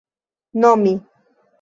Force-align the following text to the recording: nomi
nomi 0.59 0.93